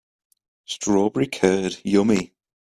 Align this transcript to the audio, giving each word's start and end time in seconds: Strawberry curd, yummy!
Strawberry 0.65 1.27
curd, 1.27 1.77
yummy! 1.83 2.33